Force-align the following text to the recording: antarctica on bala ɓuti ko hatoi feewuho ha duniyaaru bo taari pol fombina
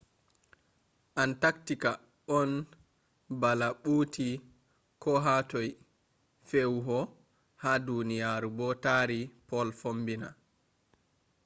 antarctica 1.23 1.91
on 2.37 2.51
bala 3.41 3.67
ɓuti 3.83 4.27
ko 5.01 5.11
hatoi 5.25 5.69
feewuho 6.47 6.99
ha 7.63 7.71
duniyaaru 7.87 8.49
bo 8.57 8.67
taari 8.83 9.19
pol 9.47 9.67
fombina 9.79 10.29